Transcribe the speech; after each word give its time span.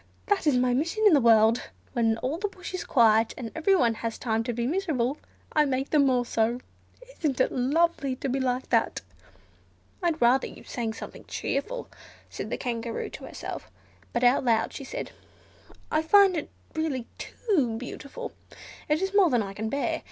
That 0.25 0.47
is 0.47 0.57
my 0.57 0.73
mission 0.73 1.05
in 1.05 1.13
the 1.13 1.21
world: 1.21 1.69
when 1.93 2.17
all 2.23 2.39
the 2.39 2.47
bush 2.47 2.73
is 2.73 2.83
quiet, 2.83 3.35
and 3.37 3.51
everyone 3.53 3.93
has 3.93 4.17
time 4.17 4.43
to 4.45 4.51
be 4.51 4.65
miserable, 4.65 5.19
I 5.53 5.65
make 5.65 5.91
them 5.91 6.07
more 6.07 6.25
so—isn't 6.25 7.39
it 7.39 7.51
lovely 7.51 8.15
to 8.15 8.27
be 8.27 8.39
like 8.39 8.69
that?" 8.69 9.01
"I'd 10.01 10.19
rather 10.19 10.47
you 10.47 10.63
sang 10.63 10.93
something 10.93 11.25
cheerful," 11.27 11.87
said 12.31 12.49
the 12.49 12.57
Kangaroo 12.57 13.11
to 13.11 13.25
herself, 13.25 13.69
but 14.11 14.23
out 14.23 14.43
loud 14.43 14.73
she 14.73 14.83
said, 14.83 15.11
"I 15.91 16.01
find 16.01 16.35
it 16.35 16.49
really 16.73 17.05
too 17.19 17.77
beautiful, 17.77 18.31
it 18.89 19.03
is 19.03 19.13
more 19.13 19.29
than 19.29 19.43
I 19.43 19.53
can 19.53 19.69
bear. 19.69 19.99